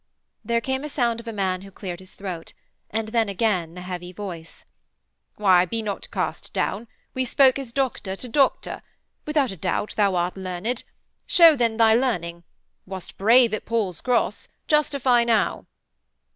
[0.43, 2.53] There came a sound of a man who cleared his throat
[2.89, 4.65] and then again the heavy voice:
[5.35, 8.81] 'Why, be not cast down; we spoke as doctor to doctor.
[9.27, 10.83] Without a doubt thou art learned.
[11.27, 12.43] Show then thy learning.
[12.87, 14.47] Wast brave at Paul's Cross.
[14.67, 15.67] Justify now!'